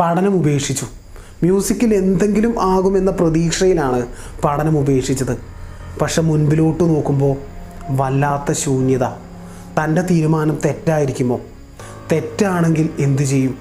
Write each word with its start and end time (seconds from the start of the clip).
പഠനം 0.00 0.34
ഉപേക്ഷിച്ചു. 0.34 0.86
മ്യൂസിക്കിൽ 1.42 1.94
എന്തെങ്കിലും 1.94 2.62
ആകുമെന്ന 2.62 3.10
പ്രതീക്ഷയിലാണ് 3.10 4.06
പഠനം 4.44 4.78
ഉപേക്ഷിച്ചത്. 4.78 5.38
പക്ഷെ 6.00 6.22
മുൻപിലോട്ട് 6.22 6.84
നോക്കുമ്പോൾ 6.84 7.36
വല്ലാത്ത 7.90 8.52
ശൂന്യത. 8.52 9.04
തന്റെ 9.84 10.02
തീരുമാനം 10.02 10.58
തെറ്റായിരിക്കുമോ? 10.64 11.40
തെറ്റാണെങ്കിൽ 12.12 12.88
എന്തു 12.98 13.22
ചെയ്യും? 13.22 13.58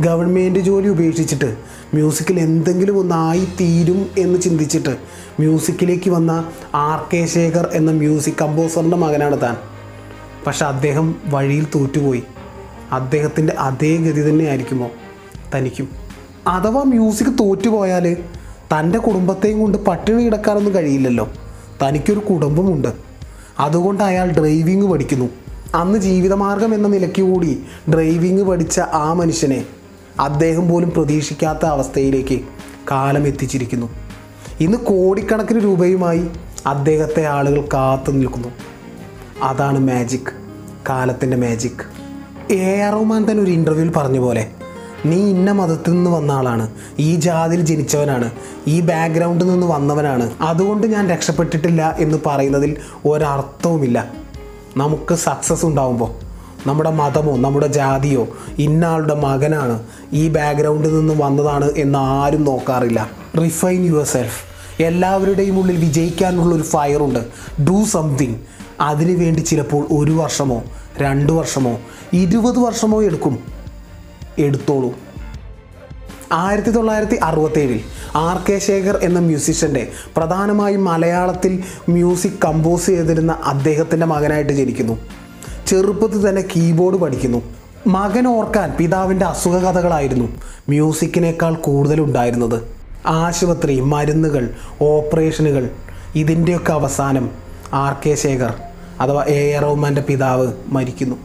ഗവൺമെന്റ് 0.00 0.58
ജോലി 0.58 0.88
ഉപേക്ഷിച്ചിട്ട് 0.88 1.56
മ്യൂസിക്കിൽ 1.94 2.40
എന്തെങ്കിലും 2.40 2.98
ഒന്നായി 2.98 3.44
തീരും 3.44 4.10
എന്ന് 4.18 4.40
ചിന്തിച്ചിട്ട് 4.40 4.96
മ്യൂസിക്കിലേക്ക് 5.38 6.10
വന്ന 6.10 6.50
ആർ 6.74 7.00
കെ 7.14 7.26
ശേഖർ 7.26 7.68
എന്ന 7.72 7.90
മ്യൂസിക് 7.90 8.34
കമ്പോസറിന്റെ 8.42 8.96
മകനാണ് 8.96 9.40
താൻ. 9.40 9.56
പക്ഷെ 10.46 10.64
അദ്ദേഹം 10.64 11.14
വഴിയിൽ 11.24 11.66
തോറ്റുപോയി. 11.74 12.22
അദ്ദേഹത്തിന്റെ 12.92 13.52
അതേ 13.52 13.96
ഗതി 13.96 14.30
തന്നെ 14.30 14.44
ആയിരിക്കുമോ 14.44 14.90
തനിക്കും. 15.54 15.88
അഥവാ 16.46 16.82
മ്യൂസിക് 16.82 17.38
തോറ്റുപോയാൽ 17.40 18.16
തന്റെ 18.72 18.98
കുടുംബത്തെയും 18.98 19.60
കൊണ്ട് 19.60 19.78
പട്ടിണി 19.78 20.22
കിടക്കാനൊന്നും 20.22 20.74
കഴിയില്ലല്ലോ. 20.74 21.28
തനിക്കൊരു 21.82 22.18
കുടുംബമുണ്ട്. 22.18 22.88
അതുകൊണ്ട് 23.58 24.04
അയാൾ 24.04 24.30
ഡ്രൈവിംഗ് 24.30 24.90
പഠിക്കുന്നു. 24.90 25.28
അന്ന് 25.74 25.98
ജീവിതമാർഗം 25.98 26.74
എന്ന 26.74 26.88
നിലയ്ക്ക് 26.88 27.22
കൂടി 27.22 27.62
ഡ്രൈവിംഗ് 27.94 28.42
പഠിച്ച 28.42 28.80
ആ 28.80 29.12
മനുഷ്യനെ 29.12 29.64
അദ്ദേഹം 30.20 30.68
പോലും 30.68 30.90
പ്രതീക്ഷിക്കാത്ത 30.90 31.66
അവസ്ഥയിലേക്ക് 31.66 32.40
കാലം 32.90 33.26
എത്തിച്ചിരിക്കുന്നു. 33.26 33.90
ഇന്ന് 34.60 34.78
കോടിക്കണക്കിന് 34.78 35.64
രൂപയുമായി 35.64 36.26
അദ്ദേഹത്തെ 36.66 37.26
ആളുകൾ 37.26 37.68
കാത്തു 37.74 38.12
നിൽക്കുന്നു. 38.12 38.48
അതാണ് 39.42 39.78
മാജിക് 39.78 40.32
കാലത്തിന്റെ 40.88 41.36
മാജിക് 41.36 42.06
എ 42.52 42.80
ആർ 42.80 42.92
റഹ്മാൻ 42.92 43.30
തന്നെ 43.30 43.42
ഒരു 43.42 43.50
ഇന്റർവ്യൂവിൽ 43.50 43.92
പറഞ്ഞ 43.92 44.18
പോലെ 44.18 44.50
നീ 45.04 45.16
ഇന്ന 45.16 45.52
മതത്തിൽ 45.52 45.92
നിന്ന് 45.92 46.10
വന്ന 46.10 46.32
ആളാണ്. 46.32 46.70
ഈ 46.98 47.14
ജാതിയിൽ 47.16 47.60
ജനിച്ചവനാണ്. 47.60 48.30
ഈ 48.66 48.80
ബാക്ക്ഗ്രൗണ്ടിൽ 48.80 49.46
നിന്ന് 49.46 49.66
വന്നവനാണ്. 49.66 50.30
അതുകൊണ്ട് 50.40 50.86
ഞാൻ 50.86 51.08
രക്ഷപ്പെട്ടിട്ടില്ല 51.08 51.96
എന്ന് 51.98 52.18
പറയുന്നതിൽ 52.26 52.76
ഒരർത്ഥവുമില്ല. 53.04 54.12
നമുക്ക് 54.76 55.14
സക്സസ് 55.14 55.66
ഉണ്ടാവുമ്പോൾ 55.66 56.26
നമ്മുടെ 56.68 56.90
മതമോ 56.90 57.36
നമ്മുടെ 57.36 57.66
ജാതിയോ 57.66 58.28
ഇന്ന 58.58 58.84
ആളുടെ 58.84 59.14
മകനാണ് 59.14 59.82
ഈ 60.12 60.28
ബാക്ക്ഗ്രൗണ്ടിൽ 60.28 60.98
നിന്ന് 60.98 61.14
വന്നതാണ് 61.22 61.70
എന്ന് 61.76 61.98
ആരും 61.98 62.44
നോക്കാറില്ല. 62.44 63.10
റിഫൈൻ 63.44 63.86
യുവർ 63.86 64.04
സെൽഫ് 64.04 64.56
എല്ലാവരുടെയും 64.82 65.58
ഉള്ളിൽ 65.58 65.76
വിജയിക്കാനുള്ള 65.76 66.54
ഒരു 66.54 66.62
ഫയറുണ്ട് 66.62 67.18
ഡൂ 67.62 67.84
സംതിങ് 67.84 68.36
അതിനു 68.80 69.12
വേണ്ടി 69.12 69.40
ചിലപ്പോൾ 69.40 69.86
ഒരു 69.90 70.10
വർഷമോ 70.10 70.62
രണ്ട് 70.98 71.32
വർഷമോ 71.32 71.78
ഇരുപത് 72.12 72.58
വർഷമോ 72.58 73.02
എടുക്കും. 73.02 73.55
എടുത്തോളൂ. 74.38 74.94
ആയിരത്തി 76.32 76.70
തൊള്ളായിരത്തി 76.70 77.16
അറുപത്തേഴിൽ 77.22 77.80
ആർ 78.16 78.44
കെ 78.48 78.58
ശേഖർ 78.58 78.96
എന്ന 79.02 79.18
മ്യൂസിഷ്യന്റെ 79.18 79.88
പ്രധാനമായും 80.16 80.84
മലയാളത്തിൽ 80.84 81.62
മ്യൂസിക് 81.88 82.32
കമ്പോസ് 82.44 82.86
ചെയ്തിരുന്ന 82.86 83.32
അദ്ദേഹത്തിന്റെ 83.32 84.06
മകനായിട്ട് 84.06 84.52
ജനിക്കുന്നു. 84.52 84.98
ചെറുപ്പത്തിൽ 85.66 86.28
തന്നെ 86.28 86.42
കീബോർഡ് 86.42 86.96
പഠിക്കുന്നു. 86.96 87.42
മകൻ 87.86 88.28
ഓർക്കാൻ 88.28 88.70
പിതാവിന്റെ 88.70 89.26
അസുഖ 89.26 89.58
കഥകളായിരുന്നു 89.58 90.28
മ്യൂസിക്കിനേക്കാൾ 90.68 91.54
കൂടുതലുണ്ടായിരുന്നത് 91.54 92.62
ആശുപത്രി 93.06 93.80
മരുന്നുകൾ 93.80 94.50
ഓപ്പറേഷനുകൾ 94.80 95.70
ഇതിന്റെയൊക്കെ 96.14 96.72
അവസാനം 96.72 97.30
ആർ 97.72 97.96
കെ 98.06 98.14
ശേഖർ 98.14 98.54
അഥവാ 99.00 99.24
എ 99.24 99.52
ആർ 99.52 99.62
റഹ്മാന്റെ 99.62 100.00
പിതാവ് 100.00 100.52
മരിക്കുന്നു. 100.68 101.16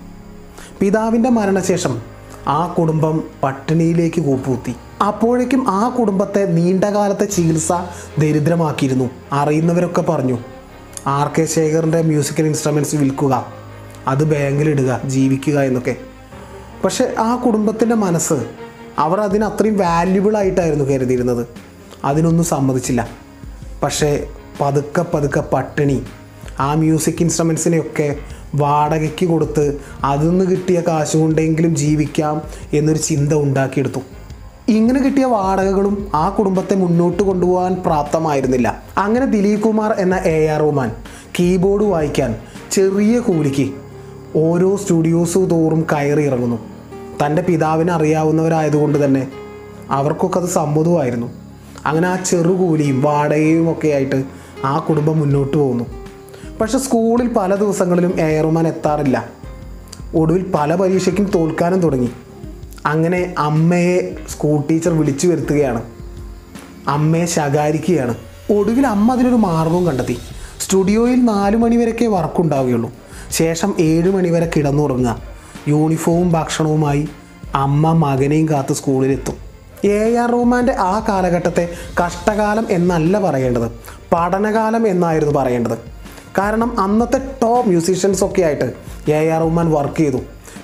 പിതാവിന്റെ 0.80 1.30
മരണശേഷം 1.30 2.11
ആ 2.48 2.76
കുടുംബം 2.80 3.24
പട്ടിണിയിലേക്ക് 3.44 4.22
കൂപ്പുകുത്തി. 4.22 4.76
അപ്പോഴേക്കും 5.08 5.70
ആ 5.70 5.90
കുടുംബത്തെ 5.90 6.46
നീണ്ടകാലത്തെ 6.46 7.26
ചികിത്സ 7.26 7.72
ദരിദ്രമാക്കിയിരുന്നു. 8.20 9.10
അറിയുന്നവരൊക്കെ 9.32 10.02
പറഞ്ഞു 10.02 10.38
ആർ 11.08 11.32
കെ 11.40 11.46
ശേഖറിന്റെ 11.46 12.02
മ്യൂസിക്കൽ 12.02 12.46
ഇൻസ്ട്രുമെന്റ്സ് 12.46 12.96
വിൽക്കുക 12.96 13.46
അത് 14.08 14.24
ബാങ്കിലിടുക 14.24 15.02
ജീവിക്കുക 15.06 15.60
എന്നൊക്കെ. 15.60 15.96
പക്ഷെ 16.84 17.16
ആ 17.20 17.36
കുടുംബത്തിന്റെ 17.36 17.96
മനസ്സ് 17.96 18.46
അവർ 19.00 19.20
അതിന് 19.20 19.46
അത്രയും 19.46 19.78
വാല്യുബിൾ 19.78 20.38
ആയിട്ടായിരുന്നു 20.38 20.86
കരുതിയിരുന്നത്. 20.86 21.48
അതിനൊന്നും 22.06 22.46
സമ്മതിച്ചില്ല. 22.46 23.10
പക്ഷേ 23.84 24.28
പതുക്കെ 24.62 25.06
പതുക്കെ 25.14 25.40
പട്ടിണി 25.40 26.04
ആ 26.62 26.70
മ്യൂസിക് 26.74 27.22
ഇൻസ്ട്രുമെൻസിനെയൊക്കെ 27.22 28.08
വാടകയ്ക്ക് 28.56 29.26
കൊടുത്ത് 29.26 29.66
അതിൽ 30.04 30.30
നിന്ന് 30.30 30.46
കിട്ടിയ 30.46 30.80
കാശ് 30.88 31.18
കൊണ്ടെങ്കിലും 31.18 31.74
ജീവിക്കാം 31.82 32.36
എന്നൊരു 32.74 33.00
ചിന്ത 33.00 33.34
ഉണ്ടാക്കിയെടുത്തു. 33.46 34.02
ഇങ്ങനെ 34.70 35.00
കിട്ടിയ 35.02 35.26
വാടകകളും 35.26 35.96
ആ 36.16 36.26
കുടുംബത്തെ 36.30 36.76
മുന്നോട്ട് 36.76 37.22
കൊണ്ടുപോകാൻ 37.24 37.74
പ്രാപ്തമായിരുന്നില്ല. 37.86 38.68
അങ്ങനെ 38.98 39.26
ദിലീപ് 39.36 39.62
കുമാർ 39.62 39.92
എന്ന 40.04 40.16
എ 40.16 40.38
ആർ 40.48 40.62
റഹ്മാൻ 40.62 40.90
കീബോർഡ് 41.40 41.84
വായിക്കാൻ 41.84 42.32
ചെറിയ 42.72 43.16
കൂലിക്ക് 43.20 43.68
ഓരോ 44.36 44.70
സ്റ്റുഡിയോസ് 44.76 45.40
തോറും 45.54 45.82
കയറി 45.92 46.24
ഇറങ്ങുന്നു. 46.30 46.60
തന്റെ 47.22 47.42
പിതാവിന് 47.42 47.92
അറിയാവുന്നവരായതുകൊണ്ട് 47.92 48.98
തന്നെ 49.06 49.24
അവർക്കൊക്കെ 49.90 50.40
അത് 50.40 50.50
സമ്മതമായിരുന്നു 50.50 51.28
അങ്ങനെ 51.86 52.08
ആ 52.08 52.16
ചെറുകൂലിയും 52.30 53.02
വാടകയും 53.02 53.68
ഒക്കെ 53.72 53.88
ആയിട്ട് 53.88 54.20
ആ 54.66 54.74
കുടുംബം 54.90 55.16
മുന്നോട്ട് 55.20 55.56
പോകുന്നു. 55.58 55.86
പക്ഷെ 56.62 56.78
സ്കൂളിൽ 56.78 57.28
പല 57.28 57.56
ദിവസങ്ങളിലും 57.56 58.22
എയർമാൻ 58.22 58.68
എത്താറില്ല. 58.68 59.30
ഒടുവിൽ 60.16 60.52
പല 60.56 60.76
പരീക്ഷയ്ക്കും 60.76 61.32
തോൽക്കാനും 61.36 61.80
തുടങ്ങി. 61.80 62.10
അങ്ങനെ 62.86 63.34
അമ്മയെ 63.38 64.16
സ്കൂൾ 64.30 64.62
ടീച്ചർ 64.70 64.92
വിളിച്ചു 64.98 65.28
വരുത്തുകയാണ്. 65.28 65.84
അമ്മയെ 66.88 67.26
ശകാരിക്കുകയാണ്. 67.26 68.16
ഒടുവിൽ 68.54 68.88
അമ്മ 68.88 69.12
അതിനൊരു 69.12 69.36
മാർഗവും 69.36 69.86
കണ്ടെത്തി. 69.86 70.18
സ്റ്റുഡിയോയിൽ 70.60 71.26
നാല് 71.26 71.56
വർക്ക് 72.06 72.42
ഉണ്ടാവുകയുള്ളൂ. 72.42 72.92
ശേഷം 73.32 73.76
ഏഴ് 73.80 74.10
മണിവരെ 74.10 74.52
കിടന്നുറങ്ങുക. 74.58 75.22
യൂണിഫോമും 75.68 76.32
ഭക്ഷണവുമായി 76.32 77.08
അമ്മ 77.56 77.92
മകനെയും 77.92 78.50
കാത്ത് 78.50 78.74
സ്കൂളിലെത്തും. 78.74 79.36
എ 79.90 80.16
ആർ 80.16 80.32
റഹ്മാന്റെ 80.32 80.74
ആ 80.74 81.06
കാലഘട്ടത്തെ 81.10 81.70
കഷ്ടകാലം 82.06 82.68
എന്നല്ല 82.70 83.20
പറയേണ്ടത്. 83.20 83.72
പഠനകാലം 84.14 84.88
എന്നായിരുന്നു 84.88 85.34
പറയേണ്ടത്. 85.34 85.91
കാരണം 86.38 86.80
അന്നത്തെ 86.80 87.18
ടോപ്പ് 87.42 87.68
മ്യൂസീഷ്യൻസ് 87.68 88.24
ഒക്കെ 88.24 88.42
ആയിട്ട് 88.42 88.74
എ 89.12 89.30
ആർ 89.30 89.42
റഹ്മാൻ 89.42 89.72
വർക്ക് 89.72 89.98
ചെയ്തു. 89.98 90.18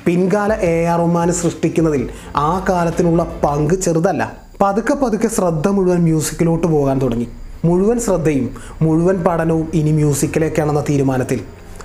പിൻകാല 0.06 0.54
എ 0.54 0.86
ആർ 0.86 1.00
റഹ്മാൻ 1.00 1.34
സൃഷ്ടിക്കുന്നതിൽ 1.34 2.10
ആ 2.36 2.66
കാലത്തിനുള്ള 2.70 3.24
പങ്ക് 3.44 3.74
ചെറുതല്ല. 3.74 4.38
പതുക്കെ 4.62 4.94
പതുക്കെ 4.94 5.28
ശ്രദ്ധ 5.28 5.68
മുഴുവൻ 5.68 5.98
മ്യൂസിക്കിലോട്ട് 5.98 6.68
പോകാൻ 6.68 7.02
തുടങ്ങി. 7.02 7.28
മുഴുവൻ 7.66 8.00
ശ്രദ്ധയും 8.00 8.56
മുഴുവൻ 8.82 9.24
പഠനവും 9.24 9.72
ഇനി 9.74 9.92
മ്യൂസിക്കിലേക്കാണെന്ന 9.92 10.84
തീരുമാനത്തിൽ. 10.90 11.40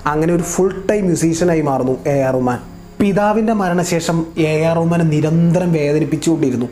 അങ്ങനെ 0.05 0.33
ഒരു 0.33 0.43
ഫുൾ 0.43 0.85
ടൈം 0.89 1.03
മ്യൂസീഷ്യനായി 1.03 1.61
മാറുന്നു 1.61 2.05
എ 2.07 2.21
ആർ 2.21 2.33
റഹ്മാൻ. 2.33 2.59
പിതാവിന്റെ 2.99 3.53
മരണശേഷം 3.53 4.25
എ 4.37 4.63
ആർ 4.63 4.75
റഹ്മാനെ 4.77 5.03
നിരന്തരം 5.03 5.73
വേദനിപ്പിച്ചുകൊണ്ടിരുന്നു. 5.73 6.65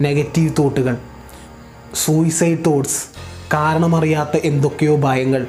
നെഗറ്റീവ് 0.00 0.52
തോട്ടുകൾ 0.58 0.96
സൂയിസൈഡ് 1.94 2.58
തോട്ട്സ് 2.66 3.02
കാരണമറിയാത്ത 3.54 4.40
എന്തൊക്കെയോ 4.44 4.96
ഭയങ്ങൾ 4.96 5.46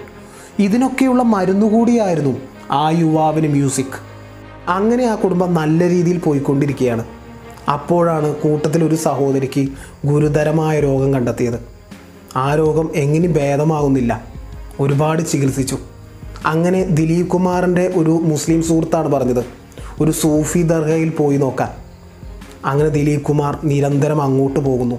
ഇതിനൊക്കെയുള്ള 0.59 1.23
മരുന്നുകൂടിയായിരുന്നു 1.23 2.37
ആ 2.71 2.89
യുവാവിന് 2.89 3.47
മ്യൂസിക് 3.47 4.13
അങ്ങനെ 4.69 5.03
ആ 5.03 5.15
കുടുംബം 5.15 5.53
നല്ല 5.53 5.89
രീതിയിൽ 5.89 6.17
പോയിക്കൊണ്ടിരിക്കുകയാണ്. 6.17 7.05
അപ്പോഴാണ് 7.73 8.35
കൂട്ടത്തിൽ 8.35 8.83
ഒരു 8.83 8.95
സഹോദരിക്ക് 8.95 9.67
ഗുരുതരമായ 10.05 10.79
രോഗം 10.79 11.13
കണ്ടെത്തിയത്. 11.13 11.59
ആ 12.35 12.55
രോഗം 12.55 12.89
എങ്ങനെ 12.95 13.27
ഭേദമാകുന്നില്ല. 13.27 14.23
ഒരുപാട് 14.79 15.21
ചികിത്സിച്ചു. 15.21 15.77
അങ്ങനെ 16.45 16.83
ദിലീപ് 16.83 17.27
കുമാറിന്റെ 17.27 17.93
ഒരു 17.95 18.19
മുസ്ലിം 18.23 18.63
സുഹൃത്താണ് 18.63 19.09
പറഞ്ഞത് 19.09 19.45
ഒരു 20.01 20.11
സൂഫി 20.11 20.61
ദർഗയിൽ 20.61 21.09
പോയി 21.09 21.37
നോക്കാൻ. 21.37 21.69
അങ്ങനെ 22.65 22.89
ദിലീപ് 22.89 23.21
കുമാർ 23.21 23.59
നിരന്തരം 23.63 24.21
അങ്ങോട്ട് 24.21 24.59
പോകുന്നു. 24.59 24.95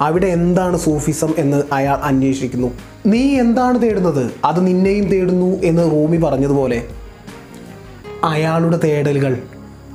അവിടെ 0.00 0.26
എന്താണ് 0.26 0.76
സൂഫിസം 0.76 1.34
എന്ന് 1.38 1.62
അയാൾ 1.72 1.96
അന്വേഷിക്കുന്നു. 1.96 2.68
നീ 3.06 3.38
എന്താണ് 3.40 3.82
തേടുന്നത്? 3.82 4.30
അത് 4.44 4.66
നിന്നെയും 4.66 5.04
തേടുന്നു 5.04 5.46
എന്ന് 5.46 5.90
റൂമി 5.90 6.16
പറഞ്ഞതുപോലെ. 6.16 6.86
അയാളുടെ 8.24 8.80
തേടലുകൾ 8.84 9.38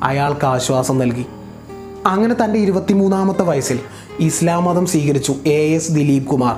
അയാൾക്ക് 0.03 0.45
ആശ്വാസം 0.45 0.99
നൽകി. 0.99 1.25
അങ്ങനെ 2.05 2.35
തന്റെ 2.43 2.59
ഇരുപത്തിമൂന്നാമത്തെ 2.59 3.43
വയസ്സിൽ 3.43 3.79
ഇസ്ലാം 4.19 4.63
മതം 4.63 4.85
സ്വീകരിച്ചു 4.85 5.35
എ 5.45 5.75
എസ് 5.75 5.91
ദിലീപ് 5.91 6.25
കുമാർ. 6.25 6.55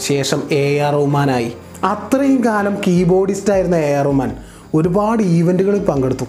ശേഷം 0.00 0.42
എ 0.50 0.78
ആർ 0.78 0.94
റഹ്മാനായി 0.94 1.52
അത്രയും 1.84 2.44
കാലം 2.44 2.76
കീബോർഡിസ്റ്റായിരുന്ന 2.86 3.76
എ 3.76 3.94
ആർ 3.94 4.06
റഹ്മാൻ 4.06 4.36
ഒരുപാട് 4.74 5.22
ഈവന്റുകളിൽ 5.22 5.78
പങ്കെടുത്തു. 5.78 6.24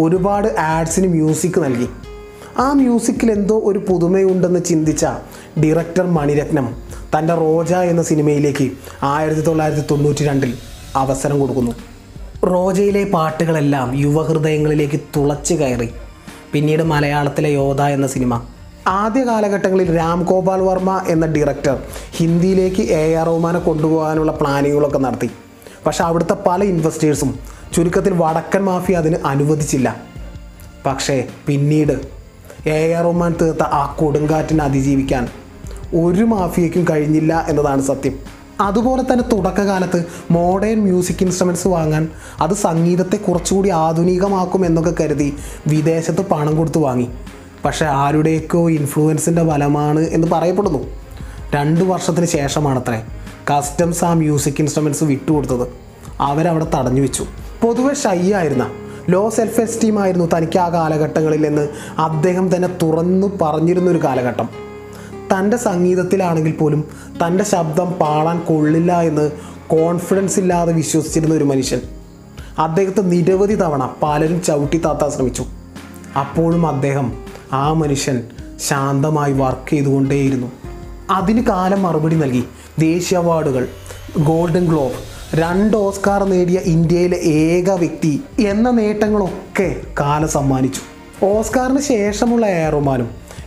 ഒരുപാട് 0.00 0.48
ആഡ്സിന് 0.58 1.06
മ്യൂസിക് 1.06 1.64
നൽകി. 1.64 1.86
ആ 2.58 2.72
മ്യൂസിക്കിൽ 2.72 3.30
എന്തോ 3.30 3.60
ഒരു 3.64 3.78
പുതുമയുണ്ടെന്ന് 3.78 4.60
ചിന്തിച്ച 4.64 5.06
ഡയറക്ടർ 5.58 6.06
മണിരത്നം 6.06 6.76
തന്റെ 7.14 7.34
റോജ 7.34 7.72
എന്ന 7.74 8.02
സിനിമയിലേക്ക് 8.02 8.70
ആയിരത്തി 9.02 9.40
തൊള്ളായിരത്തി 9.40 9.84
തൊണ്ണൂറ്റി 9.90 10.24
രണ്ടിൽ 10.24 10.54
അവസരം 10.96 11.40
കൊടുക്കുന്നു. 11.40 11.72
റോജയിലെ 12.44 13.04
പാട്ടുകളെല്ലാം 13.04 13.98
യുവഹൃദയങ്ങളിലേക്ക് 13.98 15.00
തുളച്ചു 15.16 15.54
കയറി. 15.54 15.88
പിന്നീട് 16.52 16.82
മലയാളത്തിലെ 16.82 17.48
യോധ 17.48 17.82
എന്ന 17.82 18.06
സിനിമ. 18.06 18.42
ആദ്യ 18.88 19.24
കാലഘട്ടങ്ങളിൽ 19.24 19.96
രാം 19.96 20.22
ഗോപാൽ 20.22 20.60
വർമ്മ 20.60 21.02
എന്ന 21.08 21.26
ഡയറക്ടർ 21.26 21.78
ഹിന്ദിയിലേക്ക് 22.16 22.82
എ 22.82 23.14
ആർ 23.14 23.26
റഹ്മാനെ 23.26 23.58
കൊണ്ടുപോകാനുള്ള 23.58 24.32
പ്ലാനിങ്ങുകളൊക്കെ 24.32 24.98
നടത്തി. 24.98 25.30
പക്ഷേ 25.86 26.04
അവിടുത്തെ 26.04 26.36
പല 26.46 26.64
ഇൻവെസ്റ്റേഴ്സും 26.64 27.38
ചുരുക്കത്തിൽ 27.74 28.12
വടക്കൻ 28.12 28.64
മാഫിയ 28.64 28.96
അതിന് 28.96 29.16
അനുവദിച്ചില്ല. 29.26 29.96
പക്ഷേ 30.86 31.24
പിന്നീട് 31.46 32.19
എ 32.66 32.92
ആർ 32.92 33.04
റഹ്മാൻ 33.04 33.34
തീർത്ത 33.42 33.62
ആ 33.62 33.96
കൊടുങ്കാറ്റിനെ 33.98 34.64
അതിജീവിക്കാൻ 34.64 35.28
ഒരു 35.94 36.24
മാഫിയയ്ക്കും 36.24 36.86
കഴിഞ്ഞില്ല 36.90 37.46
എന്നതാണ് 37.48 37.82
സത്യം. 37.82 38.18
അതുപോലെ 38.60 39.02
തന്നെ 39.02 39.24
തുടക്കകാലത്ത് 39.32 40.04
മോഡേൺ 40.30 40.80
മ്യൂസിക് 40.82 41.16
ഇൻസ്ട്രുമെന്റ്സ് 41.20 41.68
വാങ്ങാൻ 41.68 42.08
അത് 42.40 42.54
സംഗീതത്തെ 42.54 43.16
കുറച്ചുകൂടി 43.16 43.68
ആധുനികമാക്കും 43.68 44.66
എന്നൊക്കെ 44.66 44.94
കരുതി 45.00 45.36
വിദേശത്ത് 45.66 46.26
പണം 46.26 46.56
കൊടുത്ത് 46.56 46.78
വാങ്ങി. 46.78 47.08
പക്ഷേ 47.64 47.86
ആരുടെയൊക്കെയോ 47.86 48.70
ഇൻഫ്ലുവൻസിന്റെ 48.70 49.48
ഫലമാണ് 49.48 50.00
എന്ന് 50.00 50.28
പറയപ്പെടുന്നു. 50.28 50.86
രണ്ട് 51.54 51.84
വർഷത്തിന് 51.84 52.26
ശേഷമാണത്രേ 52.26 53.02
കസ്റ്റംസ് 53.50 54.04
ആ 54.04 54.14
മ്യൂസിക് 54.14 54.54
ഇൻസ്ട്രുമെന്റ്സ് 54.58 55.04
വിട്ടുകൊടുത്തത്. 55.04 55.68
അവരവിടെ 56.20 56.64
തടഞ്ഞു 56.64 57.00
വെച്ചു. 57.00 57.26
പൊതുവെ 57.62 57.94
ഷൈ 57.94 58.32
ആയിരുന്ന 58.32 58.66
ലോ 59.08 59.30
സെൽഫ് 59.30 59.60
എസ്റ്റീം 59.60 60.02
ആയിരുന്നു 60.02 60.36
തനിക്ക് 60.36 60.58
ആ 60.58 60.68
കാലഘട്ടങ്ങളിൽ 60.68 61.46
എന്ന്. 61.46 61.68
അദ്ദേഹം 61.98 62.56
തന്നെ 62.56 62.68
തുറന്നു 62.82 63.38
പറഞ്ഞിരുന്ന 63.42 63.90
ഒരു 63.90 64.04
കാലഘട്ടം. 64.04 64.48
തന്റെ 65.34 65.56
സംഗീതത്തിലാണെങ്കിൽ 65.56 66.52
പോലും 66.52 66.84
തന്റെ 67.26 67.44
ശബ്ദം 67.44 67.92
പാടാൻ 67.92 68.40
കൊള്ളില്ല 68.40 69.00
എന്ന് 69.00 69.30
കോൺഫിഡൻസ് 69.68 70.40
ഇല്ലാതെ 70.40 70.72
വിശ്വസിച്ചിരുന്ന 70.72 71.34
ഒരു 71.34 71.44
മനുഷ്യൻ. 71.44 71.80
അദ്ദേഹത്തെ 72.58 73.00
നിരവധി 73.00 73.54
തവണ 73.54 73.90
പലരും 74.02 74.42
ചവിട്ടി 74.42 74.78
താത്താൻ 74.78 75.10
ശ്രമിച്ചു. 75.10 75.44
അപ്പോഴും 76.18 76.66
അദ്ദേഹം 76.66 77.12
ആ 77.52 77.72
മനുഷ്യൻ 77.72 78.22
ശാന്തമായി 78.68 79.32
വർക്ക് 79.32 79.70
ചെയ്തുകൊണ്ടേയിരുന്നു. 79.70 80.46
അതിന് 81.10 81.46
കാലം 81.46 81.82
മറുപടി 81.82 82.16
നൽകി. 82.16 82.44
ദേശീയ 82.78 83.18
അവാർഡുകൾ 83.18 83.68
ഗോൾഡൻ 84.18 84.64
ഗ്ലോബ് 84.64 85.09
രണ്ട് 85.34 85.76
ഓസ്കാർ 85.76 86.24
നേടിയ 86.24 86.58
ഇന്ത്യയിലെ 86.58 87.16
ഏക 87.16 87.70
വ്യക്തി 87.70 88.22
എന്ന 88.40 88.70
നേട്ടങ്ങളൊക്കെ 88.70 89.76
കാലം 90.00 90.28
സമ്മാനിച്ചു. 90.28 90.80
ഓസ്കാറിന് 91.24 91.80
ശേഷമുള്ള 91.80 92.46
എ 92.46 92.70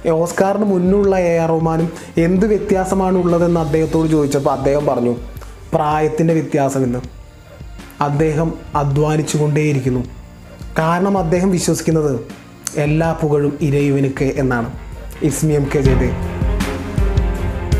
ഓസ്കാറിന് 0.09 0.65
മുന്നുള്ള 0.65 1.19
എ 1.19 1.45
റഹ്മാനും 1.45 1.91
എന്ത് 2.17 2.45
വ്യത്യാസമാണ് 2.45 3.17
ഉള്ളതെന്ന് 3.17 3.59
അദ്ദേഹത്തോട് 3.59 4.09
ചോദിച്ചപ്പോൾ 4.09 4.51
അദ്ദേഹം 4.51 4.85
പറഞ്ഞു 4.85 5.15
പ്രായത്തിന്റെ 5.73 6.33
വ്യത്യാസമെന്ന്. 6.33 6.99
അദ്ദേഹം 8.01 8.53
അധ്വാനിച്ചു 8.75 9.37
കൊണ്ടേയിരിക്കുന്നു 9.37 10.03
കാരണം 10.79 11.17
അദ്ദേഹം 11.17 11.51
വിശ്വസിക്കുന്നത് 11.51 12.19
എല്ലാ 12.77 13.11
പുകഴും 13.11 13.57
ഇരയുവിനുക്ക് 13.61 14.33
എന്നാണ്. 14.35 14.71
ഇസ്മി 15.23 15.53
എം 15.53 15.67
കെ 15.75 15.79
ജയദേവ്. 15.79 16.32